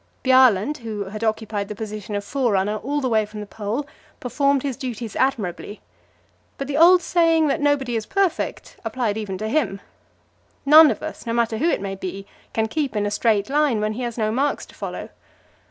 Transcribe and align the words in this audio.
Bjaaland, 0.23 0.77
who 0.77 1.03
had 1.09 1.23
occupied 1.23 1.67
the 1.67 1.75
position 1.75 2.15
of 2.15 2.23
forerunner 2.25 2.77
all 2.77 3.01
the 3.01 3.07
way 3.07 3.23
from 3.23 3.39
the 3.39 3.45
Pole, 3.45 3.85
performed 4.19 4.63
his 4.63 4.75
duties 4.75 5.15
admirably; 5.15 5.79
but 6.57 6.65
the 6.67 6.75
old 6.75 7.03
saying 7.03 7.49
that 7.49 7.61
nobody 7.61 7.95
is 7.95 8.07
perfect 8.07 8.77
applied 8.83 9.15
even 9.15 9.37
to 9.37 9.47
him. 9.47 9.79
None 10.65 10.89
of 10.89 11.03
us 11.03 11.27
no 11.27 11.33
matter 11.33 11.59
who 11.59 11.69
it 11.69 11.81
may 11.81 11.93
be 11.93 12.25
can 12.51 12.67
keep 12.67 12.95
in 12.95 13.05
a 13.05 13.11
straight 13.11 13.47
line, 13.47 13.79
when 13.79 13.93
he 13.93 14.01
has 14.01 14.17
no 14.17 14.31
marks 14.31 14.65
to 14.65 14.73
follow. 14.73 15.09